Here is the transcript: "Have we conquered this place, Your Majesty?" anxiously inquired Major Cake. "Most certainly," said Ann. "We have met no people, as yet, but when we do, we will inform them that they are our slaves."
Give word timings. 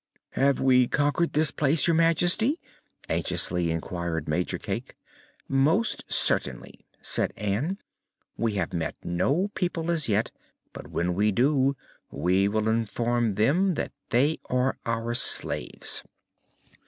"Have 0.31 0.59
we 0.59 0.87
conquered 0.87 1.33
this 1.33 1.51
place, 1.51 1.85
Your 1.85 1.93
Majesty?" 1.93 2.59
anxiously 3.07 3.69
inquired 3.69 4.27
Major 4.27 4.57
Cake. 4.57 4.95
"Most 5.47 6.05
certainly," 6.07 6.87
said 7.03 7.31
Ann. 7.37 7.77
"We 8.35 8.53
have 8.53 8.73
met 8.73 8.95
no 9.03 9.49
people, 9.49 9.91
as 9.91 10.09
yet, 10.09 10.31
but 10.73 10.87
when 10.87 11.13
we 11.13 11.31
do, 11.31 11.75
we 12.09 12.47
will 12.47 12.67
inform 12.67 13.35
them 13.35 13.75
that 13.75 13.91
they 14.09 14.39
are 14.49 14.75
our 14.87 15.13
slaves." 15.13 16.01